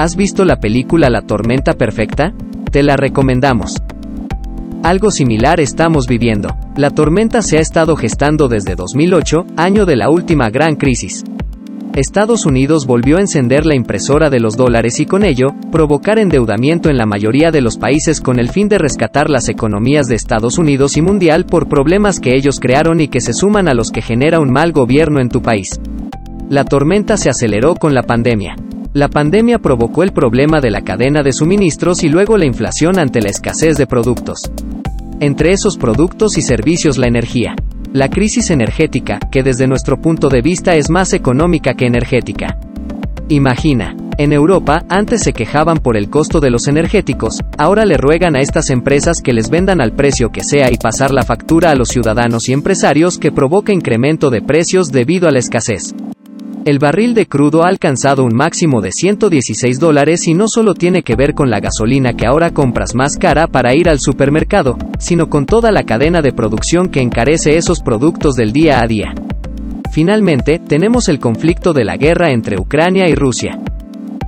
¿Has 0.00 0.16
visto 0.16 0.46
la 0.46 0.56
película 0.56 1.10
La 1.10 1.20
Tormenta 1.20 1.74
Perfecta? 1.74 2.32
Te 2.72 2.82
la 2.82 2.96
recomendamos. 2.96 3.76
Algo 4.82 5.10
similar 5.10 5.60
estamos 5.60 6.06
viviendo. 6.06 6.56
La 6.74 6.88
tormenta 6.88 7.42
se 7.42 7.58
ha 7.58 7.60
estado 7.60 7.96
gestando 7.96 8.48
desde 8.48 8.76
2008, 8.76 9.44
año 9.58 9.84
de 9.84 9.96
la 9.96 10.08
última 10.08 10.48
gran 10.48 10.76
crisis. 10.76 11.22
Estados 11.94 12.46
Unidos 12.46 12.86
volvió 12.86 13.18
a 13.18 13.20
encender 13.20 13.66
la 13.66 13.74
impresora 13.74 14.30
de 14.30 14.40
los 14.40 14.56
dólares 14.56 15.00
y 15.00 15.04
con 15.04 15.22
ello, 15.22 15.48
provocar 15.70 16.18
endeudamiento 16.18 16.88
en 16.88 16.96
la 16.96 17.04
mayoría 17.04 17.50
de 17.50 17.60
los 17.60 17.76
países 17.76 18.22
con 18.22 18.38
el 18.38 18.48
fin 18.48 18.70
de 18.70 18.78
rescatar 18.78 19.28
las 19.28 19.50
economías 19.50 20.06
de 20.06 20.14
Estados 20.14 20.56
Unidos 20.56 20.96
y 20.96 21.02
mundial 21.02 21.44
por 21.44 21.68
problemas 21.68 22.20
que 22.20 22.34
ellos 22.34 22.58
crearon 22.58 23.00
y 23.00 23.08
que 23.08 23.20
se 23.20 23.34
suman 23.34 23.68
a 23.68 23.74
los 23.74 23.90
que 23.90 24.00
genera 24.00 24.40
un 24.40 24.50
mal 24.50 24.72
gobierno 24.72 25.20
en 25.20 25.28
tu 25.28 25.42
país. 25.42 25.78
La 26.48 26.64
tormenta 26.64 27.18
se 27.18 27.28
aceleró 27.28 27.74
con 27.74 27.92
la 27.92 28.02
pandemia. 28.02 28.56
La 28.92 29.06
pandemia 29.06 29.60
provocó 29.60 30.02
el 30.02 30.10
problema 30.10 30.60
de 30.60 30.70
la 30.72 30.80
cadena 30.80 31.22
de 31.22 31.32
suministros 31.32 32.02
y 32.02 32.08
luego 32.08 32.36
la 32.36 32.44
inflación 32.44 32.98
ante 32.98 33.20
la 33.20 33.28
escasez 33.28 33.76
de 33.76 33.86
productos. 33.86 34.50
Entre 35.20 35.52
esos 35.52 35.76
productos 35.76 36.36
y 36.36 36.42
servicios 36.42 36.98
la 36.98 37.06
energía. 37.06 37.54
La 37.92 38.08
crisis 38.08 38.50
energética, 38.50 39.20
que 39.30 39.44
desde 39.44 39.68
nuestro 39.68 40.00
punto 40.00 40.28
de 40.28 40.42
vista 40.42 40.74
es 40.74 40.90
más 40.90 41.12
económica 41.12 41.74
que 41.74 41.86
energética. 41.86 42.58
Imagina, 43.28 43.94
en 44.18 44.32
Europa, 44.32 44.84
antes 44.88 45.22
se 45.22 45.32
quejaban 45.32 45.78
por 45.78 45.96
el 45.96 46.10
costo 46.10 46.40
de 46.40 46.50
los 46.50 46.66
energéticos, 46.66 47.38
ahora 47.58 47.84
le 47.84 47.96
ruegan 47.96 48.34
a 48.34 48.40
estas 48.40 48.70
empresas 48.70 49.22
que 49.22 49.32
les 49.32 49.50
vendan 49.50 49.80
al 49.80 49.92
precio 49.92 50.30
que 50.32 50.42
sea 50.42 50.68
y 50.72 50.76
pasar 50.76 51.12
la 51.12 51.22
factura 51.22 51.70
a 51.70 51.76
los 51.76 51.90
ciudadanos 51.90 52.48
y 52.48 52.52
empresarios 52.52 53.18
que 53.18 53.30
provoca 53.30 53.72
incremento 53.72 54.30
de 54.30 54.42
precios 54.42 54.90
debido 54.90 55.28
a 55.28 55.30
la 55.30 55.38
escasez. 55.38 55.94
El 56.66 56.78
barril 56.78 57.14
de 57.14 57.24
crudo 57.24 57.64
ha 57.64 57.68
alcanzado 57.68 58.22
un 58.22 58.34
máximo 58.34 58.82
de 58.82 58.92
116 58.92 59.80
dólares 59.80 60.28
y 60.28 60.34
no 60.34 60.46
solo 60.46 60.74
tiene 60.74 61.02
que 61.02 61.16
ver 61.16 61.32
con 61.32 61.48
la 61.48 61.58
gasolina 61.58 62.12
que 62.12 62.26
ahora 62.26 62.50
compras 62.50 62.94
más 62.94 63.16
cara 63.16 63.46
para 63.46 63.74
ir 63.74 63.88
al 63.88 63.98
supermercado, 63.98 64.76
sino 64.98 65.30
con 65.30 65.46
toda 65.46 65.72
la 65.72 65.84
cadena 65.84 66.20
de 66.20 66.32
producción 66.32 66.90
que 66.90 67.00
encarece 67.00 67.56
esos 67.56 67.80
productos 67.80 68.36
del 68.36 68.52
día 68.52 68.82
a 68.82 68.86
día. 68.86 69.14
Finalmente, 69.90 70.58
tenemos 70.58 71.08
el 71.08 71.18
conflicto 71.18 71.72
de 71.72 71.84
la 71.84 71.96
guerra 71.96 72.30
entre 72.30 72.60
Ucrania 72.60 73.08
y 73.08 73.14
Rusia. 73.14 73.58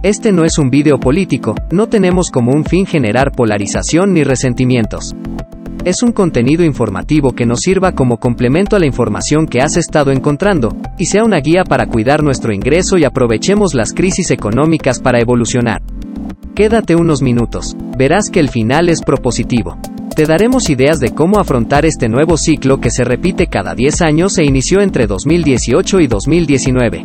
Este 0.02 0.32
no 0.32 0.46
es 0.46 0.56
un 0.56 0.70
vídeo 0.70 0.98
político, 0.98 1.54
no 1.70 1.88
tenemos 1.88 2.30
como 2.30 2.52
un 2.52 2.64
fin 2.64 2.86
generar 2.86 3.32
polarización 3.32 4.14
ni 4.14 4.24
resentimientos. 4.24 5.14
Es 5.84 6.04
un 6.04 6.12
contenido 6.12 6.62
informativo 6.62 7.32
que 7.32 7.44
nos 7.44 7.62
sirva 7.62 7.90
como 7.90 8.18
complemento 8.18 8.76
a 8.76 8.78
la 8.78 8.86
información 8.86 9.48
que 9.48 9.60
has 9.60 9.76
estado 9.76 10.12
encontrando, 10.12 10.76
y 10.96 11.06
sea 11.06 11.24
una 11.24 11.40
guía 11.40 11.64
para 11.64 11.86
cuidar 11.86 12.22
nuestro 12.22 12.52
ingreso 12.52 12.98
y 12.98 13.04
aprovechemos 13.04 13.74
las 13.74 13.92
crisis 13.92 14.30
económicas 14.30 15.00
para 15.00 15.18
evolucionar. 15.18 15.82
Quédate 16.54 16.94
unos 16.94 17.20
minutos, 17.20 17.76
verás 17.98 18.30
que 18.30 18.38
el 18.38 18.48
final 18.48 18.90
es 18.90 19.02
propositivo. 19.02 19.76
Te 20.14 20.24
daremos 20.26 20.70
ideas 20.70 21.00
de 21.00 21.10
cómo 21.10 21.40
afrontar 21.40 21.84
este 21.84 22.08
nuevo 22.08 22.36
ciclo 22.36 22.78
que 22.78 22.90
se 22.90 23.02
repite 23.02 23.48
cada 23.48 23.74
10 23.74 24.02
años 24.02 24.38
e 24.38 24.44
inició 24.44 24.82
entre 24.82 25.08
2018 25.08 25.98
y 25.98 26.06
2019. 26.06 27.04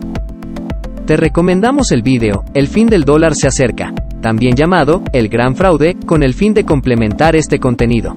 Te 1.07 1.17
recomendamos 1.17 1.91
el 1.91 2.03
vídeo, 2.03 2.43
El 2.53 2.67
fin 2.67 2.85
del 2.85 3.05
dólar 3.05 3.33
se 3.33 3.47
acerca, 3.47 3.91
también 4.21 4.55
llamado, 4.55 5.01
El 5.13 5.29
gran 5.29 5.55
fraude, 5.55 5.95
con 6.05 6.21
el 6.21 6.35
fin 6.35 6.53
de 6.53 6.63
complementar 6.63 7.35
este 7.35 7.59
contenido. 7.59 8.15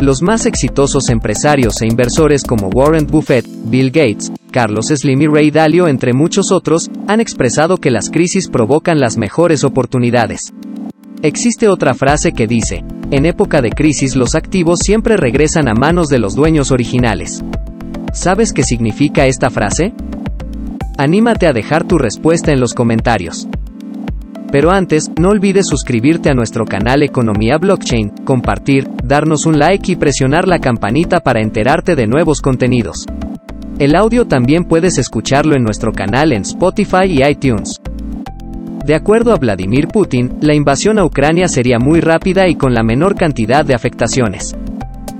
Los 0.00 0.22
más 0.22 0.46
exitosos 0.46 1.08
empresarios 1.08 1.82
e 1.82 1.86
inversores 1.86 2.44
como 2.44 2.68
Warren 2.68 3.08
Buffett, 3.08 3.44
Bill 3.64 3.90
Gates, 3.90 4.30
Carlos 4.52 4.86
Slim 4.86 5.22
y 5.22 5.26
Ray 5.26 5.50
Dalio, 5.50 5.88
entre 5.88 6.12
muchos 6.12 6.52
otros, 6.52 6.88
han 7.08 7.20
expresado 7.20 7.78
que 7.78 7.90
las 7.90 8.08
crisis 8.08 8.48
provocan 8.48 9.00
las 9.00 9.16
mejores 9.16 9.64
oportunidades. 9.64 10.52
Existe 11.22 11.66
otra 11.66 11.94
frase 11.94 12.30
que 12.30 12.46
dice, 12.46 12.84
en 13.10 13.26
época 13.26 13.60
de 13.60 13.70
crisis 13.70 14.14
los 14.14 14.36
activos 14.36 14.78
siempre 14.84 15.16
regresan 15.16 15.66
a 15.66 15.74
manos 15.74 16.08
de 16.08 16.20
los 16.20 16.36
dueños 16.36 16.70
originales. 16.70 17.42
¿Sabes 18.12 18.52
qué 18.52 18.62
significa 18.62 19.26
esta 19.26 19.50
frase? 19.50 19.94
Anímate 20.96 21.48
a 21.48 21.52
dejar 21.52 21.82
tu 21.82 21.98
respuesta 21.98 22.52
en 22.52 22.60
los 22.60 22.72
comentarios. 22.72 23.48
Pero 24.52 24.70
antes, 24.70 25.10
no 25.18 25.30
olvides 25.30 25.66
suscribirte 25.66 26.30
a 26.30 26.34
nuestro 26.34 26.64
canal 26.64 27.02
Economía 27.02 27.58
Blockchain, 27.58 28.10
compartir, 28.24 28.88
darnos 29.08 29.46
un 29.46 29.58
like 29.58 29.90
y 29.90 29.96
presionar 29.96 30.46
la 30.46 30.60
campanita 30.60 31.20
para 31.20 31.40
enterarte 31.40 31.96
de 31.96 32.06
nuevos 32.06 32.40
contenidos. 32.40 33.06
El 33.78 33.96
audio 33.96 34.26
también 34.26 34.64
puedes 34.64 34.98
escucharlo 34.98 35.56
en 35.56 35.64
nuestro 35.64 35.92
canal 35.92 36.32
en 36.32 36.42
Spotify 36.42 37.06
y 37.06 37.24
iTunes. 37.24 37.80
De 38.84 38.94
acuerdo 38.94 39.32
a 39.32 39.36
Vladimir 39.36 39.88
Putin, 39.88 40.38
la 40.40 40.54
invasión 40.54 40.98
a 40.98 41.04
Ucrania 41.04 41.48
sería 41.48 41.78
muy 41.78 42.00
rápida 42.00 42.48
y 42.48 42.54
con 42.54 42.74
la 42.74 42.82
menor 42.82 43.16
cantidad 43.16 43.64
de 43.64 43.74
afectaciones. 43.74 44.56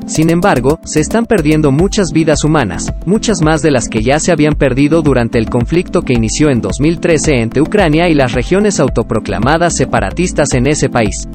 Sin 0.07 0.31
embargo, 0.31 0.81
se 0.85 1.01
están 1.01 1.27
perdiendo 1.27 1.71
muchas 1.71 2.13
vidas 2.13 2.43
humanas, 2.43 2.93
muchas 3.05 3.43
más 3.43 3.61
de 3.61 3.71
las 3.71 3.89
que 3.89 4.03
ya 4.03 4.19
se 4.19 4.33
habían 4.33 4.55
perdido 4.55 5.03
durante 5.03 5.39
el 5.39 5.51
conflicto 5.51 6.01
que 6.01 6.15
inició 6.15 6.49
en 6.49 6.63
2013 6.63 7.43
entre 7.43 7.61
Ucrania 7.61 8.09
y 8.09 8.15
las 8.15 8.33
regiones 8.33 8.81
autoproclamadas 8.81 9.77
separatistas 9.77 10.55
en 10.55 10.67
ese 10.67 10.89
país. 10.89 11.29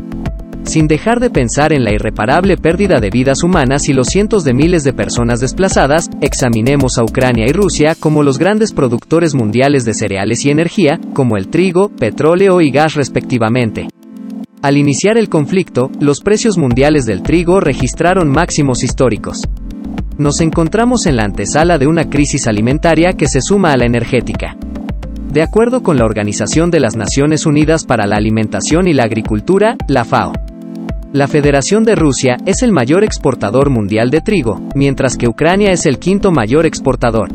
Sin 0.63 0.87
dejar 0.87 1.19
de 1.19 1.29
pensar 1.29 1.73
en 1.73 1.83
la 1.83 1.93
irreparable 1.93 2.57
pérdida 2.57 2.99
de 2.99 3.09
vidas 3.09 3.43
humanas 3.43 3.89
y 3.89 3.93
los 3.93 4.07
cientos 4.07 4.43
de 4.43 4.53
miles 4.53 4.83
de 4.83 4.93
personas 4.93 5.39
desplazadas, 5.39 6.09
examinemos 6.21 6.97
a 6.97 7.03
Ucrania 7.03 7.45
y 7.47 7.51
Rusia 7.51 7.95
como 7.99 8.23
los 8.23 8.39
grandes 8.39 8.71
productores 8.71 9.35
mundiales 9.35 9.83
de 9.85 9.93
cereales 9.93 10.45
y 10.45 10.51
energía, 10.51 10.99
como 11.13 11.37
el 11.37 11.49
trigo, 11.49 11.89
petróleo 11.89 12.61
y 12.61 12.71
gas 12.71 12.95
respectivamente. 12.95 13.87
Al 14.61 14.77
iniciar 14.77 15.17
el 15.17 15.27
conflicto, 15.27 15.91
los 15.99 16.21
precios 16.21 16.57
mundiales 16.57 17.05
del 17.05 17.21
trigo 17.21 17.59
registraron 17.59 18.31
máximos 18.31 18.83
históricos. 18.83 19.41
Nos 20.17 20.39
encontramos 20.39 21.05
en 21.05 21.17
la 21.17 21.25
antesala 21.25 21.77
de 21.77 21.87
una 21.87 22.09
crisis 22.09 22.47
alimentaria 22.47 23.11
que 23.13 23.27
se 23.27 23.41
suma 23.41 23.73
a 23.73 23.77
la 23.77 23.85
energética. 23.85 24.55
De 25.33 25.41
acuerdo 25.41 25.81
con 25.81 25.97
la 25.97 26.05
Organización 26.05 26.69
de 26.69 26.79
las 26.79 26.95
Naciones 26.95 27.47
Unidas 27.47 27.85
para 27.85 28.05
la 28.05 28.17
Alimentación 28.17 28.87
y 28.87 28.93
la 28.93 29.03
Agricultura, 29.03 29.75
la 29.87 30.05
FAO, 30.05 30.31
la 31.13 31.27
Federación 31.27 31.83
de 31.83 31.93
Rusia 31.93 32.37
es 32.47 32.63
el 32.63 32.71
mayor 32.71 33.03
exportador 33.03 33.69
mundial 33.69 34.09
de 34.09 34.19
trigo, 34.19 34.59
mientras 34.73 35.15
que 35.15 35.27
Ucrania 35.27 35.71
es 35.71 35.85
el 35.85 35.99
quinto 35.99 36.31
mayor 36.31 36.65
exportador. 36.65 37.29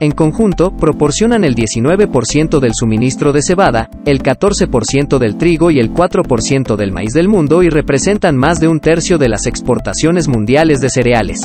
En 0.00 0.12
conjunto, 0.12 0.74
proporcionan 0.74 1.44
el 1.44 1.54
19% 1.54 2.58
del 2.58 2.72
suministro 2.74 3.34
de 3.34 3.42
cebada, 3.42 3.90
el 4.06 4.22
14% 4.22 5.18
del 5.18 5.36
trigo 5.36 5.70
y 5.70 5.78
el 5.78 5.92
4% 5.92 6.74
del 6.74 6.90
maíz 6.90 7.12
del 7.12 7.28
mundo 7.28 7.62
y 7.62 7.68
representan 7.68 8.38
más 8.38 8.60
de 8.60 8.68
un 8.68 8.80
tercio 8.80 9.18
de 9.18 9.28
las 9.28 9.46
exportaciones 9.46 10.26
mundiales 10.26 10.80
de 10.80 10.88
cereales. 10.88 11.42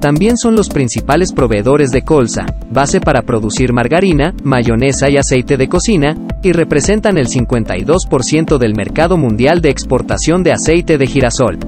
También 0.00 0.38
son 0.38 0.56
los 0.56 0.70
principales 0.70 1.32
proveedores 1.32 1.92
de 1.92 2.02
colza, 2.02 2.46
base 2.70 3.00
para 3.00 3.22
producir 3.22 3.72
margarina, 3.72 4.34
mayonesa 4.42 5.08
y 5.08 5.18
aceite 5.18 5.56
de 5.56 5.68
cocina, 5.68 6.16
y 6.42 6.52
representan 6.52 7.18
el 7.18 7.26
52% 7.26 8.58
del 8.58 8.74
mercado 8.74 9.16
mundial 9.16 9.60
de 9.60 9.70
exportación 9.70 10.42
de 10.42 10.52
aceite 10.52 10.98
de 10.98 11.06
girasol. 11.06 11.58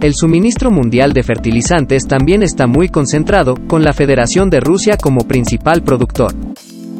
El 0.00 0.14
suministro 0.14 0.70
mundial 0.70 1.12
de 1.12 1.22
fertilizantes 1.22 2.08
también 2.08 2.42
está 2.42 2.66
muy 2.66 2.88
concentrado, 2.88 3.54
con 3.68 3.84
la 3.84 3.92
Federación 3.92 4.50
de 4.50 4.60
Rusia 4.60 4.96
como 4.96 5.28
principal 5.28 5.82
productor. 5.82 6.34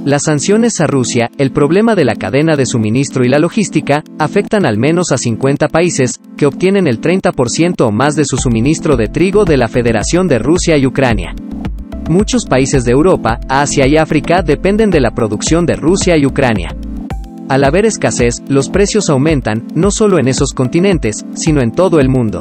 Las 0.05 0.25
sanciones 0.25 0.81
a 0.81 0.87
Rusia, 0.87 1.31
el 1.39 1.53
problema 1.53 1.95
de 1.95 2.05
la 2.05 2.17
cadena 2.17 2.57
de 2.57 2.67
suministro 2.67 3.25
y 3.25 3.29
la 3.29 3.39
logística, 3.39 4.03
afectan 4.19 4.67
al 4.67 4.77
menos 4.77 5.13
a 5.13 5.19
50 5.19 5.69
países, 5.69 6.21
que 6.37 6.47
obtienen 6.47 6.89
el 6.89 7.01
30% 7.01 7.87
o 7.87 7.93
más 7.93 8.17
de 8.17 8.25
su 8.25 8.37
suministro 8.37 8.97
de 8.97 9.07
trigo 9.07 9.45
de 9.45 9.57
la 9.57 9.69
Federación 9.69 10.27
de 10.27 10.39
Rusia 10.41 10.77
y 10.77 10.87
Ucrania. 10.87 11.35
Muchos 12.11 12.47
países 12.47 12.85
de 12.85 12.91
Europa, 12.91 13.39
Asia 13.49 13.87
y 13.87 13.97
África 13.97 14.43
dependen 14.43 14.91
de 14.91 15.01
la 15.01 15.13
producción 15.13 15.67
de 15.67 15.77
Rusia 15.77 16.17
y 16.17 16.27
Ucrania. 16.27 16.75
Al 17.53 17.65
haber 17.65 17.85
escasez, 17.85 18.43
los 18.49 18.71
precios 18.71 19.11
aumentan, 19.11 19.67
no 19.75 19.91
solo 19.91 20.19
en 20.19 20.27
esos 20.27 20.55
continentes, 20.55 21.27
sino 21.35 21.61
en 21.61 21.71
todo 21.71 22.01
el 22.01 22.09
mundo. 22.09 22.41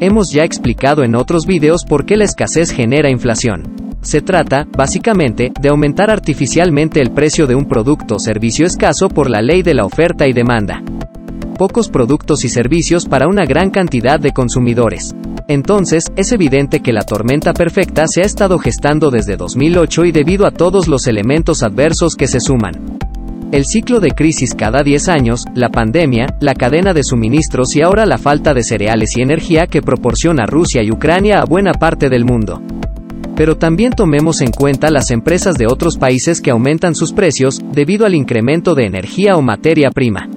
Hemos 0.00 0.32
ya 0.32 0.44
explicado 0.44 1.04
en 1.04 1.14
otros 1.14 1.44
vídeos 1.44 1.84
por 1.84 2.06
qué 2.06 2.16
la 2.16 2.24
escasez 2.24 2.70
genera 2.70 3.10
inflación. 3.10 3.74
Se 4.00 4.22
trata, 4.22 4.66
básicamente, 4.74 5.52
de 5.60 5.68
aumentar 5.68 6.10
artificialmente 6.10 7.02
el 7.02 7.10
precio 7.10 7.46
de 7.46 7.56
un 7.56 7.66
producto 7.66 8.14
o 8.14 8.18
servicio 8.18 8.64
escaso 8.64 9.10
por 9.10 9.28
la 9.28 9.42
ley 9.42 9.60
de 9.60 9.74
la 9.74 9.84
oferta 9.84 10.26
y 10.26 10.32
demanda. 10.32 10.82
Pocos 11.58 11.88
productos 11.88 12.44
y 12.44 12.48
servicios 12.48 13.06
para 13.06 13.26
una 13.26 13.44
gran 13.44 13.70
cantidad 13.70 14.20
de 14.20 14.30
consumidores. 14.30 15.16
Entonces, 15.48 16.04
es 16.14 16.30
evidente 16.30 16.78
que 16.78 16.92
la 16.92 17.02
tormenta 17.02 17.52
perfecta 17.52 18.06
se 18.06 18.22
ha 18.22 18.24
estado 18.24 18.60
gestando 18.60 19.10
desde 19.10 19.36
2008 19.36 20.04
y 20.04 20.12
debido 20.12 20.46
a 20.46 20.52
todos 20.52 20.86
los 20.86 21.08
elementos 21.08 21.64
adversos 21.64 22.14
que 22.14 22.28
se 22.28 22.38
suman. 22.38 22.96
El 23.50 23.64
ciclo 23.64 23.98
de 23.98 24.12
crisis 24.12 24.54
cada 24.54 24.84
10 24.84 25.08
años, 25.08 25.46
la 25.52 25.68
pandemia, 25.68 26.26
la 26.38 26.54
cadena 26.54 26.94
de 26.94 27.02
suministros 27.02 27.74
y 27.74 27.82
ahora 27.82 28.06
la 28.06 28.18
falta 28.18 28.54
de 28.54 28.62
cereales 28.62 29.16
y 29.16 29.22
energía 29.22 29.66
que 29.66 29.82
proporciona 29.82 30.46
Rusia 30.46 30.84
y 30.84 30.92
Ucrania 30.92 31.40
a 31.40 31.44
buena 31.44 31.72
parte 31.72 32.08
del 32.08 32.24
mundo. 32.24 32.62
Pero 33.34 33.56
también 33.56 33.90
tomemos 33.90 34.42
en 34.42 34.52
cuenta 34.52 34.92
las 34.92 35.10
empresas 35.10 35.56
de 35.56 35.66
otros 35.66 35.96
países 35.96 36.40
que 36.40 36.52
aumentan 36.52 36.94
sus 36.94 37.12
precios 37.12 37.60
debido 37.72 38.06
al 38.06 38.14
incremento 38.14 38.76
de 38.76 38.86
energía 38.86 39.36
o 39.36 39.42
materia 39.42 39.90
prima. 39.90 40.28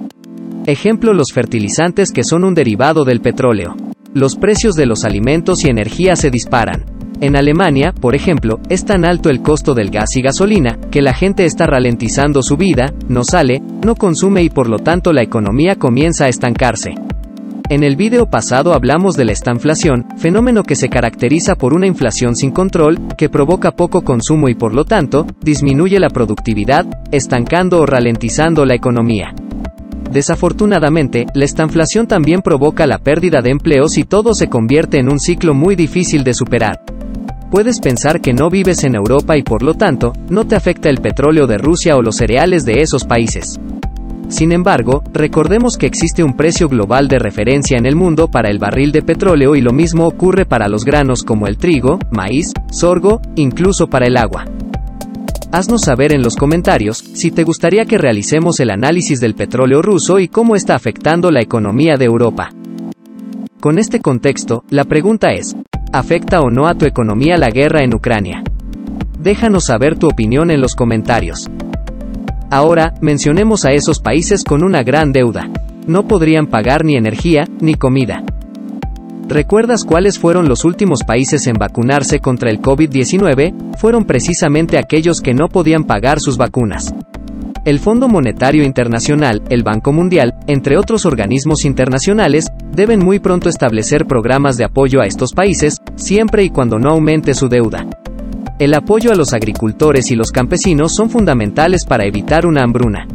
Ejemplo 0.66 1.12
los 1.12 1.32
fertilizantes 1.32 2.12
que 2.12 2.22
son 2.22 2.44
un 2.44 2.54
derivado 2.54 3.04
del 3.04 3.20
petróleo. 3.20 3.74
Los 4.14 4.36
precios 4.36 4.76
de 4.76 4.86
los 4.86 5.04
alimentos 5.04 5.64
y 5.64 5.68
energía 5.68 6.14
se 6.14 6.30
disparan. 6.30 6.84
En 7.20 7.36
Alemania, 7.36 7.92
por 7.92 8.14
ejemplo, 8.14 8.60
es 8.68 8.84
tan 8.84 9.04
alto 9.04 9.28
el 9.28 9.42
costo 9.42 9.74
del 9.74 9.90
gas 9.90 10.16
y 10.16 10.22
gasolina, 10.22 10.78
que 10.92 11.02
la 11.02 11.14
gente 11.14 11.46
está 11.46 11.66
ralentizando 11.66 12.44
su 12.44 12.56
vida, 12.56 12.92
no 13.08 13.24
sale, 13.24 13.60
no 13.84 13.96
consume 13.96 14.44
y 14.44 14.50
por 14.50 14.68
lo 14.68 14.78
tanto 14.78 15.12
la 15.12 15.22
economía 15.22 15.74
comienza 15.74 16.26
a 16.26 16.28
estancarse. 16.28 16.94
En 17.68 17.82
el 17.82 17.96
video 17.96 18.30
pasado 18.30 18.72
hablamos 18.72 19.16
de 19.16 19.24
la 19.24 19.32
estanflación, 19.32 20.06
fenómeno 20.16 20.62
que 20.62 20.76
se 20.76 20.88
caracteriza 20.88 21.56
por 21.56 21.74
una 21.74 21.88
inflación 21.88 22.36
sin 22.36 22.52
control, 22.52 23.00
que 23.18 23.28
provoca 23.28 23.72
poco 23.72 24.02
consumo 24.02 24.48
y 24.48 24.54
por 24.54 24.74
lo 24.74 24.84
tanto, 24.84 25.26
disminuye 25.40 25.98
la 25.98 26.10
productividad, 26.10 26.86
estancando 27.10 27.80
o 27.80 27.86
ralentizando 27.86 28.64
la 28.64 28.74
economía. 28.74 29.34
Desafortunadamente, 30.12 31.24
la 31.32 31.46
estanflación 31.46 32.06
también 32.06 32.42
provoca 32.42 32.86
la 32.86 32.98
pérdida 32.98 33.40
de 33.40 33.50
empleos 33.50 33.96
y 33.96 34.04
todo 34.04 34.34
se 34.34 34.48
convierte 34.48 34.98
en 34.98 35.10
un 35.10 35.18
ciclo 35.18 35.54
muy 35.54 35.74
difícil 35.74 36.22
de 36.22 36.34
superar. 36.34 36.82
Puedes 37.50 37.80
pensar 37.80 38.20
que 38.20 38.34
no 38.34 38.50
vives 38.50 38.84
en 38.84 38.94
Europa 38.94 39.38
y 39.38 39.42
por 39.42 39.62
lo 39.62 39.72
tanto, 39.72 40.12
no 40.28 40.46
te 40.46 40.54
afecta 40.54 40.90
el 40.90 41.00
petróleo 41.00 41.46
de 41.46 41.56
Rusia 41.56 41.96
o 41.96 42.02
los 42.02 42.16
cereales 42.16 42.66
de 42.66 42.82
esos 42.82 43.04
países. 43.04 43.58
Sin 44.28 44.52
embargo, 44.52 45.02
recordemos 45.14 45.78
que 45.78 45.86
existe 45.86 46.22
un 46.22 46.36
precio 46.36 46.68
global 46.68 47.08
de 47.08 47.18
referencia 47.18 47.78
en 47.78 47.86
el 47.86 47.96
mundo 47.96 48.28
para 48.28 48.50
el 48.50 48.58
barril 48.58 48.92
de 48.92 49.02
petróleo 49.02 49.56
y 49.56 49.62
lo 49.62 49.72
mismo 49.72 50.06
ocurre 50.06 50.44
para 50.44 50.68
los 50.68 50.84
granos 50.84 51.22
como 51.22 51.46
el 51.46 51.56
trigo, 51.56 51.98
maíz, 52.10 52.52
sorgo, 52.70 53.22
incluso 53.34 53.86
para 53.86 54.06
el 54.06 54.18
agua. 54.18 54.44
Haznos 55.52 55.82
saber 55.82 56.14
en 56.14 56.22
los 56.22 56.36
comentarios 56.36 56.96
si 56.96 57.30
te 57.30 57.44
gustaría 57.44 57.84
que 57.84 57.98
realicemos 57.98 58.58
el 58.60 58.70
análisis 58.70 59.20
del 59.20 59.34
petróleo 59.34 59.82
ruso 59.82 60.18
y 60.18 60.26
cómo 60.26 60.56
está 60.56 60.74
afectando 60.74 61.30
la 61.30 61.42
economía 61.42 61.96
de 61.98 62.06
Europa. 62.06 62.54
Con 63.60 63.78
este 63.78 64.00
contexto, 64.00 64.64
la 64.70 64.84
pregunta 64.84 65.34
es, 65.34 65.54
¿afecta 65.92 66.40
o 66.40 66.50
no 66.50 66.66
a 66.68 66.74
tu 66.74 66.86
economía 66.86 67.36
la 67.36 67.50
guerra 67.50 67.84
en 67.84 67.94
Ucrania? 67.94 68.42
Déjanos 69.20 69.66
saber 69.66 69.98
tu 69.98 70.06
opinión 70.06 70.50
en 70.50 70.62
los 70.62 70.74
comentarios. 70.74 71.50
Ahora, 72.50 72.94
mencionemos 73.02 73.66
a 73.66 73.72
esos 73.72 74.00
países 74.00 74.44
con 74.44 74.64
una 74.64 74.82
gran 74.82 75.12
deuda. 75.12 75.50
No 75.86 76.08
podrían 76.08 76.46
pagar 76.46 76.82
ni 76.82 76.96
energía, 76.96 77.44
ni 77.60 77.74
comida. 77.74 78.24
¿Recuerdas 79.28 79.84
cuáles 79.84 80.18
fueron 80.18 80.48
los 80.48 80.64
últimos 80.64 81.04
países 81.04 81.46
en 81.46 81.54
vacunarse 81.54 82.18
contra 82.18 82.50
el 82.50 82.60
COVID-19? 82.60 83.76
Fueron 83.78 84.04
precisamente 84.04 84.78
aquellos 84.78 85.20
que 85.20 85.32
no 85.32 85.48
podían 85.48 85.84
pagar 85.84 86.20
sus 86.20 86.36
vacunas. 86.36 86.92
El 87.64 87.78
Fondo 87.78 88.08
Monetario 88.08 88.64
Internacional, 88.64 89.42
el 89.48 89.62
Banco 89.62 89.92
Mundial, 89.92 90.34
entre 90.48 90.76
otros 90.76 91.06
organismos 91.06 91.64
internacionales, 91.64 92.48
deben 92.72 92.98
muy 92.98 93.20
pronto 93.20 93.48
establecer 93.48 94.06
programas 94.06 94.56
de 94.56 94.64
apoyo 94.64 95.00
a 95.00 95.06
estos 95.06 95.32
países, 95.32 95.76
siempre 95.94 96.42
y 96.42 96.50
cuando 96.50 96.80
no 96.80 96.90
aumente 96.90 97.34
su 97.34 97.48
deuda. 97.48 97.86
El 98.58 98.74
apoyo 98.74 99.12
a 99.12 99.14
los 99.14 99.32
agricultores 99.32 100.10
y 100.10 100.16
los 100.16 100.32
campesinos 100.32 100.94
son 100.94 101.08
fundamentales 101.08 101.84
para 101.84 102.04
evitar 102.04 102.46
una 102.46 102.64
hambruna. 102.64 103.06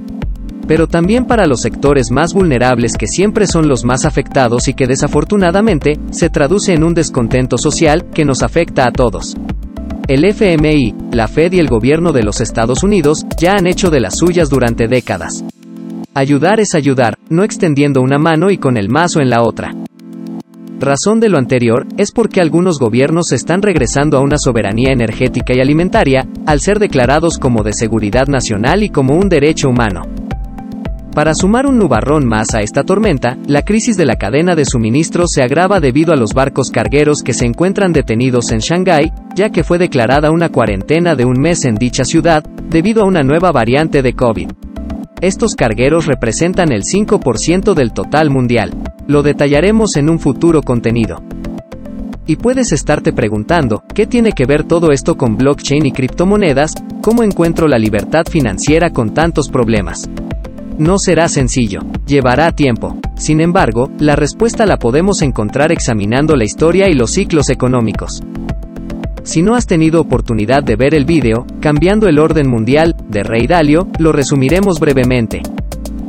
Pero 0.67 0.87
también 0.87 1.25
para 1.25 1.47
los 1.47 1.61
sectores 1.61 2.11
más 2.11 2.33
vulnerables 2.33 2.97
que 2.97 3.07
siempre 3.07 3.47
son 3.47 3.67
los 3.67 3.85
más 3.85 4.05
afectados 4.05 4.67
y 4.67 4.73
que 4.73 4.85
desafortunadamente 4.85 5.97
se 6.11 6.29
traduce 6.29 6.73
en 6.73 6.83
un 6.83 6.93
descontento 6.93 7.57
social 7.57 8.05
que 8.13 8.25
nos 8.25 8.43
afecta 8.43 8.85
a 8.85 8.91
todos. 8.91 9.35
El 10.07 10.23
FMI, 10.23 10.93
la 11.11 11.27
Fed 11.27 11.53
y 11.53 11.59
el 11.59 11.67
gobierno 11.67 12.13
de 12.13 12.23
los 12.23 12.39
Estados 12.39 12.83
Unidos 12.83 13.25
ya 13.37 13.53
han 13.53 13.67
hecho 13.67 13.89
de 13.89 13.99
las 13.99 14.17
suyas 14.17 14.49
durante 14.49 14.87
décadas. 14.87 15.43
Ayudar 16.13 16.59
es 16.59 16.75
ayudar, 16.75 17.17
no 17.29 17.43
extendiendo 17.43 18.01
una 18.01 18.17
mano 18.17 18.49
y 18.49 18.57
con 18.57 18.77
el 18.77 18.89
mazo 18.89 19.19
en 19.19 19.29
la 19.29 19.43
otra. 19.43 19.73
Razón 20.79 21.19
de 21.19 21.29
lo 21.29 21.37
anterior, 21.37 21.87
es 21.97 22.11
porque 22.11 22.39
algunos 22.39 22.79
gobiernos 22.79 23.31
están 23.31 23.61
regresando 23.61 24.17
a 24.17 24.21
una 24.21 24.37
soberanía 24.37 24.91
energética 24.91 25.53
y 25.55 25.59
alimentaria, 25.59 26.27
al 26.45 26.59
ser 26.59 26.79
declarados 26.79 27.37
como 27.37 27.63
de 27.63 27.73
seguridad 27.73 28.27
nacional 28.27 28.83
y 28.83 28.89
como 28.89 29.15
un 29.15 29.27
derecho 29.27 29.69
humano. 29.69 30.03
Para 31.17 31.33
sumar 31.33 31.65
un 31.65 31.79
nubarrón 31.79 32.27
más 32.27 32.53
a 32.53 32.61
esta 32.61 32.83
tormenta, 32.83 33.39
la 33.47 33.63
crisis 33.63 33.97
de 33.97 34.05
la 34.05 34.17
cadena 34.17 34.53
de 34.53 34.65
suministro 34.65 35.27
se 35.27 35.41
agrava 35.41 35.79
debido 35.79 36.13
a 36.13 36.15
los 36.15 36.35
barcos 36.35 36.69
cargueros 36.69 37.23
que 37.23 37.33
se 37.33 37.47
encuentran 37.47 37.91
detenidos 37.91 38.51
en 38.51 38.59
Shanghái, 38.59 39.11
ya 39.35 39.49
que 39.49 39.63
fue 39.63 39.79
declarada 39.79 40.29
una 40.29 40.49
cuarentena 40.49 41.15
de 41.15 41.25
un 41.25 41.41
mes 41.41 41.65
en 41.65 41.73
dicha 41.73 42.03
ciudad, 42.03 42.43
debido 42.69 43.01
a 43.01 43.07
una 43.07 43.23
nueva 43.23 43.51
variante 43.51 44.03
de 44.03 44.13
COVID. 44.13 44.51
Estos 45.19 45.55
cargueros 45.55 46.05
representan 46.05 46.71
el 46.71 46.83
5% 46.83 47.73
del 47.73 47.93
total 47.93 48.29
mundial. 48.29 48.77
Lo 49.07 49.23
detallaremos 49.23 49.95
en 49.95 50.11
un 50.11 50.19
futuro 50.19 50.61
contenido. 50.61 51.23
Y 52.27 52.35
puedes 52.35 52.71
estarte 52.71 53.11
preguntando, 53.11 53.81
¿qué 53.95 54.05
tiene 54.05 54.33
que 54.33 54.45
ver 54.45 54.65
todo 54.65 54.91
esto 54.91 55.17
con 55.17 55.35
blockchain 55.35 55.83
y 55.83 55.91
criptomonedas? 55.93 56.75
¿Cómo 57.01 57.23
encuentro 57.23 57.67
la 57.67 57.79
libertad 57.79 58.25
financiera 58.29 58.91
con 58.91 59.15
tantos 59.15 59.49
problemas? 59.49 60.07
No 60.77 60.99
será 60.99 61.27
sencillo, 61.27 61.79
llevará 62.05 62.51
tiempo. 62.51 62.99
Sin 63.15 63.41
embargo, 63.41 63.89
la 63.99 64.15
respuesta 64.15 64.65
la 64.67 64.77
podemos 64.77 65.23
encontrar 65.23 65.71
examinando 65.71 66.35
la 66.35 66.45
historia 66.45 66.87
y 66.87 66.93
los 66.93 67.11
ciclos 67.11 67.49
económicos. 67.49 68.21
Si 69.23 69.41
no 69.41 69.55
has 69.55 69.65
tenido 69.65 69.99
oportunidad 69.99 70.63
de 70.63 70.75
ver 70.75 70.93
el 70.93 71.05
vídeo, 71.05 71.45
Cambiando 71.59 72.07
el 72.07 72.19
orden 72.19 72.47
mundial, 72.47 72.95
de 73.09 73.23
Rey 73.23 73.45
Dalio, 73.47 73.89
lo 73.99 74.13
resumiremos 74.13 74.79
brevemente. 74.79 75.41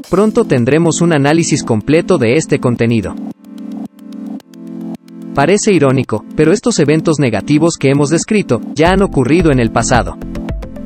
Pronto 0.08 0.44
tendremos 0.44 1.00
un 1.00 1.12
análisis 1.12 1.64
completo 1.64 2.18
de 2.18 2.34
este 2.34 2.60
contenido. 2.60 3.14
Parece 5.34 5.72
irónico, 5.72 6.24
pero 6.36 6.52
estos 6.52 6.78
eventos 6.78 7.18
negativos 7.18 7.76
que 7.76 7.90
hemos 7.90 8.10
descrito 8.10 8.60
ya 8.74 8.90
han 8.90 9.02
ocurrido 9.02 9.50
en 9.50 9.58
el 9.58 9.70
pasado. 9.70 10.16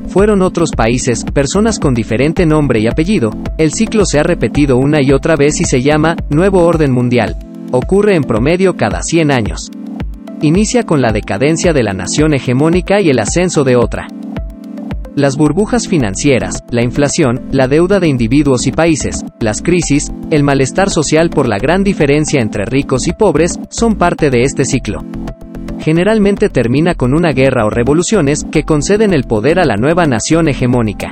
Fueron 0.07 0.41
otros 0.41 0.71
países, 0.71 1.23
personas 1.23 1.79
con 1.79 1.93
diferente 1.93 2.45
nombre 2.45 2.79
y 2.79 2.87
apellido, 2.87 3.31
el 3.57 3.71
ciclo 3.71 4.05
se 4.05 4.19
ha 4.19 4.23
repetido 4.23 4.77
una 4.77 5.01
y 5.01 5.11
otra 5.11 5.35
vez 5.35 5.59
y 5.61 5.65
se 5.65 5.81
llama 5.81 6.15
Nuevo 6.29 6.63
Orden 6.63 6.91
Mundial. 6.91 7.35
Ocurre 7.71 8.15
en 8.15 8.23
promedio 8.23 8.75
cada 8.75 9.01
100 9.01 9.31
años. 9.31 9.71
Inicia 10.41 10.83
con 10.83 11.01
la 11.01 11.11
decadencia 11.11 11.73
de 11.73 11.83
la 11.83 11.93
nación 11.93 12.33
hegemónica 12.33 13.01
y 13.01 13.09
el 13.09 13.19
ascenso 13.19 13.63
de 13.63 13.75
otra. 13.75 14.07
Las 15.15 15.37
burbujas 15.37 15.87
financieras, 15.87 16.63
la 16.69 16.83
inflación, 16.83 17.41
la 17.51 17.67
deuda 17.67 17.99
de 17.99 18.07
individuos 18.07 18.65
y 18.67 18.71
países, 18.71 19.23
las 19.39 19.61
crisis, 19.61 20.11
el 20.31 20.43
malestar 20.43 20.89
social 20.89 21.29
por 21.29 21.47
la 21.47 21.59
gran 21.59 21.83
diferencia 21.83 22.41
entre 22.41 22.65
ricos 22.65 23.07
y 23.07 23.13
pobres, 23.13 23.59
son 23.69 23.95
parte 23.95 24.29
de 24.31 24.41
este 24.41 24.65
ciclo. 24.65 25.03
Generalmente 25.83 26.47
termina 26.47 26.95
con 26.95 27.13
una 27.13 27.33
guerra 27.33 27.65
o 27.65 27.69
revoluciones 27.69 28.45
que 28.49 28.63
conceden 28.63 29.13
el 29.13 29.25
poder 29.25 29.59
a 29.59 29.65
la 29.65 29.75
nueva 29.75 30.05
nación 30.05 30.47
hegemónica. 30.47 31.11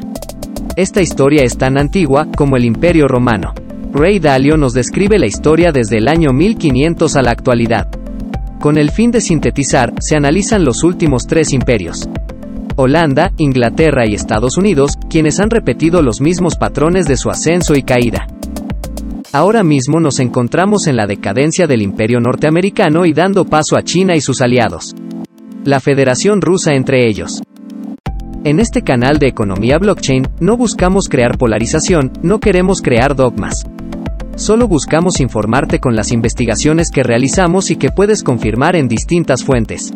Esta 0.78 1.02
historia 1.02 1.44
es 1.44 1.58
tan 1.58 1.78
antigua 1.78 2.28
como 2.38 2.56
el 2.56 2.64
Imperio 2.64 3.10
Romano. 3.10 3.54
Ray 3.92 4.20
Dalio 4.20 4.56
nos 4.56 4.74
describe 4.74 5.20
la 5.20 5.26
historia 5.26 5.74
desde 5.74 5.98
el 5.98 6.08
año 6.08 6.32
1500 6.32 7.18
a 7.18 7.22
la 7.22 7.32
actualidad. 7.32 7.90
Con 8.62 8.78
el 8.78 8.92
fin 8.92 9.12
de 9.12 9.20
sintetizar, 9.20 9.94
se 10.00 10.16
analizan 10.16 10.64
los 10.64 10.84
últimos 10.84 11.28
tres 11.28 11.52
imperios, 11.52 12.08
Holanda, 12.78 13.34
Inglaterra 13.38 14.08
y 14.08 14.14
Estados 14.14 14.58
Unidos, 14.58 14.94
quienes 15.10 15.42
han 15.42 15.50
repetido 15.50 16.02
los 16.02 16.22
mismos 16.22 16.56
patrones 16.56 17.08
de 17.08 17.18
su 17.18 17.30
ascenso 17.30 17.76
y 17.76 17.84
caída. 17.84 18.26
Ahora 19.34 19.64
mismo 19.64 20.00
nos 20.00 20.20
encontramos 20.20 20.88
en 20.88 20.98
la 20.98 21.08
decadencia 21.08 21.66
del 21.66 21.82
imperio 21.82 22.20
norteamericano 22.20 23.06
y 23.06 23.14
dando 23.14 23.46
paso 23.46 23.78
a 23.78 23.84
China 23.84 24.16
y 24.16 24.22
sus 24.22 24.42
aliados. 24.42 24.94
La 25.64 25.80
Federación 25.80 26.42
Rusa 26.42 26.74
entre 26.74 27.08
ellos. 27.08 27.42
En 28.44 28.60
este 28.60 28.82
canal 28.82 29.20
de 29.20 29.28
Economía 29.28 29.78
Blockchain, 29.78 30.28
no 30.40 30.58
buscamos 30.58 31.08
crear 31.08 31.38
polarización, 31.38 32.12
no 32.22 32.40
queremos 32.40 32.82
crear 32.82 33.16
dogmas. 33.16 33.66
Solo 34.36 34.68
buscamos 34.68 35.22
informarte 35.22 35.80
con 35.80 35.96
las 35.96 36.12
investigaciones 36.12 36.90
que 36.92 37.04
realizamos 37.04 37.72
y 37.72 37.78
que 37.78 37.90
puedes 37.90 38.24
confirmar 38.24 38.76
en 38.76 38.88
distintas 38.88 39.44
fuentes 39.44 39.94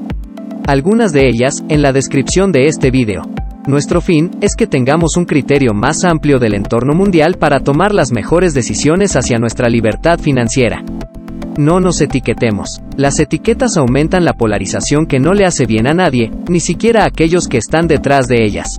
algunas 0.67 1.13
de 1.13 1.27
ellas, 1.27 1.63
en 1.69 1.81
la 1.81 1.91
descripción 1.91 2.51
de 2.51 2.67
este 2.67 2.89
video. 2.89 3.21
Nuestro 3.67 3.99
fin 3.99 4.29
es 4.41 4.55
que 4.55 4.67
tengamos 4.67 5.17
un 5.17 5.25
criterio 5.25 5.73
más 5.73 6.03
amplio 6.03 6.37
del 6.37 6.53
entorno 6.53 6.93
mundial 6.93 7.37
para 7.39 7.61
tomar 7.61 7.95
las 7.95 8.11
mejores 8.11 8.53
decisiones 8.53 9.15
hacia 9.15 9.39
nuestra 9.39 9.69
libertad 9.69 10.19
financiera. 10.19 10.83
No 11.57 11.79
nos 11.79 11.99
etiquetemos. 11.99 12.81
Las 12.95 13.19
etiquetas 13.19 13.75
aumentan 13.77 14.23
la 14.23 14.33
polarización 14.33 15.07
que 15.07 15.19
no 15.19 15.33
le 15.33 15.45
hace 15.45 15.65
bien 15.65 15.87
a 15.87 15.95
nadie, 15.95 16.29
ni 16.47 16.59
siquiera 16.59 17.03
a 17.03 17.07
aquellos 17.07 17.47
que 17.47 17.57
están 17.57 17.87
detrás 17.87 18.27
de 18.27 18.43
ellas. 18.43 18.77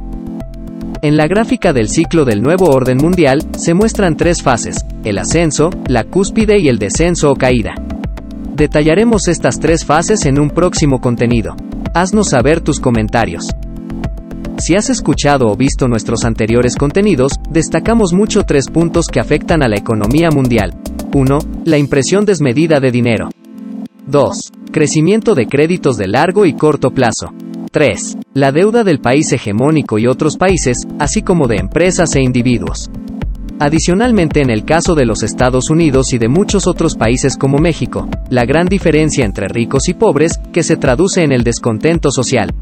En 1.03 1.17
la 1.17 1.27
gráfica 1.27 1.73
del 1.73 1.89
ciclo 1.89 2.25
del 2.25 2.41
nuevo 2.41 2.67
orden 2.67 2.99
mundial, 2.99 3.43
se 3.59 3.75
muestran 3.75 4.17
tres 4.17 4.41
fases, 4.41 4.87
el 5.03 5.19
ascenso, 5.19 5.71
la 5.89 6.05
cúspide 6.05 6.61
y 6.61 6.69
el 6.69 6.79
descenso 6.79 7.33
o 7.33 7.35
caída. 7.35 7.75
Detallaremos 8.55 9.27
estas 9.27 9.59
tres 9.59 9.85
fases 9.85 10.27
en 10.27 10.39
un 10.39 10.51
próximo 10.51 11.01
contenido. 11.01 11.57
Haznos 11.93 12.31
saber 12.31 12.61
tus 12.61 12.79
comentarios. 12.79 13.49
Si 14.59 14.75
has 14.75 14.89
escuchado 14.89 15.49
o 15.49 15.57
visto 15.57 15.87
nuestros 15.87 16.25
anteriores 16.25 16.77
contenidos, 16.77 17.33
destacamos 17.51 18.15
mucho 18.15 18.43
tres 18.45 18.69
puntos 18.69 19.07
que 19.07 19.21
afectan 19.21 19.63
a 19.63 19.69
la 19.69 19.77
economía 19.77 20.31
mundial. 20.31 20.73
1. 21.13 21.39
La 21.67 21.77
impresión 21.77 22.25
desmedida 22.25 22.81
de 22.81 22.91
dinero. 22.91 23.29
2. 24.07 24.53
Crecimiento 24.73 25.35
de 25.35 25.47
créditos 25.47 25.99
de 25.99 26.09
largo 26.09 26.47
y 26.47 26.55
corto 26.55 26.91
plazo. 26.91 27.35
3. 27.71 28.17
La 28.33 28.51
deuda 28.51 28.83
del 28.83 29.01
país 29.01 29.31
hegemónico 29.33 29.99
y 29.99 30.07
otros 30.07 30.39
países, 30.39 30.87
así 30.99 31.21
como 31.21 31.49
de 31.49 31.57
empresas 31.57 32.17
e 32.17 32.23
individuos. 32.23 32.91
Adicionalmente 33.59 34.41
en 34.41 34.51
el 34.51 34.65
caso 34.65 34.95
de 34.95 35.07
los 35.07 35.23
Estados 35.23 35.71
Unidos 35.71 36.13
y 36.13 36.19
de 36.19 36.29
muchos 36.29 36.67
otros 36.67 36.95
países 36.97 37.37
como 37.37 37.59
México, 37.59 38.09
la 38.31 38.45
gran 38.45 38.67
diferencia 38.67 39.25
entre 39.25 39.49
ricos 39.49 39.89
y 39.89 39.95
pobres, 39.95 40.39
que 40.53 40.63
se 40.63 40.77
traduce 40.77 41.23
en 41.23 41.33
el 41.33 41.43
descontento 41.43 42.11
social. 42.11 42.55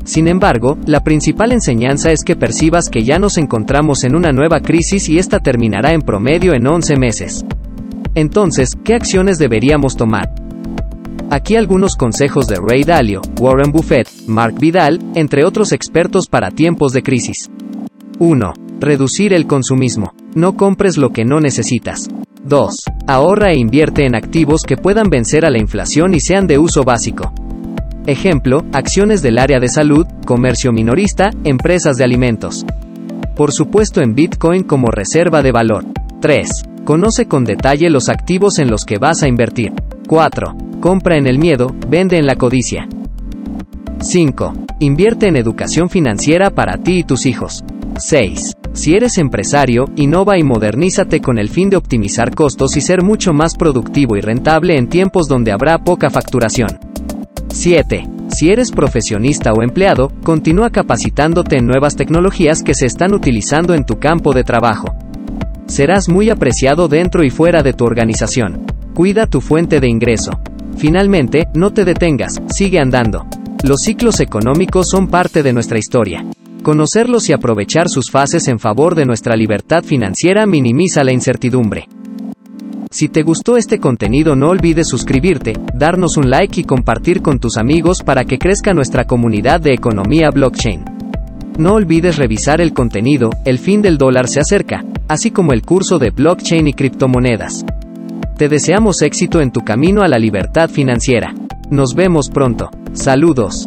Sin 0.04 0.28
embargo, 0.28 0.78
la 0.86 1.00
principal 1.00 1.50
enseñanza 1.50 2.12
es 2.12 2.22
que 2.22 2.36
percibas 2.36 2.88
que 2.90 3.02
ya 3.02 3.18
nos 3.18 3.36
encontramos 3.36 4.04
en 4.04 4.14
una 4.14 4.30
nueva 4.30 4.60
crisis 4.60 5.08
y 5.08 5.18
esta 5.18 5.40
terminará 5.40 5.92
en 5.94 6.02
promedio 6.02 6.54
en 6.54 6.64
11 6.64 6.96
meses. 6.96 7.44
Entonces, 8.14 8.70
¿qué 8.84 8.94
acciones 8.94 9.38
deberíamos 9.38 9.96
tomar? 9.96 10.47
Aquí 11.30 11.56
algunos 11.56 11.94
consejos 11.96 12.46
de 12.46 12.56
Ray 12.56 12.84
Dalio, 12.84 13.20
Warren 13.38 13.70
Buffett, 13.70 14.08
Mark 14.26 14.54
Vidal, 14.58 14.98
entre 15.14 15.44
otros 15.44 15.72
expertos 15.72 16.26
para 16.26 16.50
tiempos 16.50 16.92
de 16.92 17.02
crisis. 17.02 17.50
1. 18.18 18.54
Reducir 18.80 19.34
el 19.34 19.46
consumismo. 19.46 20.14
No 20.34 20.56
compres 20.56 20.96
lo 20.96 21.10
que 21.10 21.26
no 21.26 21.40
necesitas. 21.40 22.08
2. 22.44 22.76
Ahorra 23.06 23.52
e 23.52 23.58
invierte 23.58 24.06
en 24.06 24.14
activos 24.14 24.62
que 24.62 24.78
puedan 24.78 25.10
vencer 25.10 25.44
a 25.44 25.50
la 25.50 25.58
inflación 25.58 26.14
y 26.14 26.20
sean 26.20 26.46
de 26.46 26.58
uso 26.58 26.82
básico. 26.82 27.34
Ejemplo, 28.06 28.64
acciones 28.72 29.20
del 29.20 29.36
área 29.36 29.60
de 29.60 29.68
salud, 29.68 30.06
comercio 30.24 30.72
minorista, 30.72 31.28
empresas 31.44 31.98
de 31.98 32.04
alimentos. 32.04 32.64
Por 33.36 33.52
supuesto 33.52 34.00
en 34.00 34.14
Bitcoin 34.14 34.62
como 34.62 34.90
reserva 34.90 35.42
de 35.42 35.52
valor. 35.52 35.84
3. 36.22 36.48
Conoce 36.84 37.26
con 37.26 37.44
detalle 37.44 37.90
los 37.90 38.08
activos 38.08 38.58
en 38.58 38.70
los 38.70 38.86
que 38.86 38.96
vas 38.96 39.22
a 39.22 39.28
invertir. 39.28 39.74
4. 40.08 40.67
Compra 40.80 41.16
en 41.16 41.26
el 41.26 41.38
miedo, 41.38 41.74
vende 41.88 42.18
en 42.18 42.26
la 42.26 42.36
codicia. 42.36 42.88
5. 44.00 44.52
Invierte 44.78 45.26
en 45.26 45.34
educación 45.34 45.90
financiera 45.90 46.50
para 46.50 46.76
ti 46.78 46.98
y 46.98 47.02
tus 47.02 47.26
hijos. 47.26 47.64
6. 47.96 48.52
Si 48.74 48.94
eres 48.94 49.18
empresario, 49.18 49.86
innova 49.96 50.38
y 50.38 50.44
modernízate 50.44 51.20
con 51.20 51.38
el 51.38 51.48
fin 51.48 51.68
de 51.68 51.76
optimizar 51.76 52.32
costos 52.32 52.76
y 52.76 52.80
ser 52.80 53.02
mucho 53.02 53.32
más 53.32 53.56
productivo 53.56 54.16
y 54.16 54.20
rentable 54.20 54.78
en 54.78 54.88
tiempos 54.88 55.26
donde 55.26 55.50
habrá 55.50 55.78
poca 55.78 56.10
facturación. 56.10 56.78
7. 57.48 58.04
Si 58.28 58.50
eres 58.50 58.70
profesionista 58.70 59.52
o 59.52 59.62
empleado, 59.62 60.12
continúa 60.22 60.70
capacitándote 60.70 61.56
en 61.56 61.66
nuevas 61.66 61.96
tecnologías 61.96 62.62
que 62.62 62.74
se 62.74 62.86
están 62.86 63.14
utilizando 63.14 63.74
en 63.74 63.84
tu 63.84 63.98
campo 63.98 64.32
de 64.32 64.44
trabajo. 64.44 64.94
Serás 65.66 66.08
muy 66.08 66.30
apreciado 66.30 66.86
dentro 66.86 67.24
y 67.24 67.30
fuera 67.30 67.64
de 67.64 67.72
tu 67.72 67.84
organización. 67.84 68.64
Cuida 68.94 69.26
tu 69.26 69.40
fuente 69.40 69.80
de 69.80 69.88
ingreso. 69.88 70.30
Finalmente, 70.76 71.48
no 71.54 71.72
te 71.72 71.84
detengas, 71.84 72.40
sigue 72.48 72.78
andando. 72.78 73.26
Los 73.64 73.82
ciclos 73.82 74.20
económicos 74.20 74.88
son 74.88 75.08
parte 75.08 75.42
de 75.42 75.52
nuestra 75.52 75.78
historia. 75.78 76.24
Conocerlos 76.62 77.28
y 77.28 77.32
aprovechar 77.32 77.88
sus 77.88 78.10
fases 78.10 78.46
en 78.48 78.58
favor 78.58 78.94
de 78.94 79.04
nuestra 79.04 79.36
libertad 79.36 79.82
financiera 79.82 80.46
minimiza 80.46 81.02
la 81.02 81.12
incertidumbre. 81.12 81.88
Si 82.90 83.08
te 83.08 83.22
gustó 83.22 83.56
este 83.56 83.78
contenido 83.78 84.34
no 84.34 84.48
olvides 84.48 84.88
suscribirte, 84.88 85.54
darnos 85.74 86.16
un 86.16 86.30
like 86.30 86.60
y 86.60 86.64
compartir 86.64 87.20
con 87.20 87.38
tus 87.38 87.56
amigos 87.58 88.02
para 88.02 88.24
que 88.24 88.38
crezca 88.38 88.72
nuestra 88.72 89.04
comunidad 89.04 89.60
de 89.60 89.74
economía 89.74 90.30
blockchain. 90.30 90.84
No 91.58 91.74
olvides 91.74 92.16
revisar 92.16 92.60
el 92.60 92.72
contenido, 92.72 93.30
el 93.44 93.58
fin 93.58 93.82
del 93.82 93.98
dólar 93.98 94.28
se 94.28 94.40
acerca, 94.40 94.84
así 95.08 95.30
como 95.30 95.52
el 95.52 95.62
curso 95.62 95.98
de 95.98 96.10
blockchain 96.10 96.68
y 96.68 96.72
criptomonedas. 96.72 97.64
Te 98.38 98.48
deseamos 98.48 99.02
éxito 99.02 99.40
en 99.40 99.50
tu 99.50 99.64
camino 99.64 100.02
a 100.02 100.08
la 100.08 100.16
libertad 100.16 100.70
financiera. 100.70 101.34
Nos 101.70 101.96
vemos 101.96 102.30
pronto. 102.30 102.70
Saludos. 102.92 103.66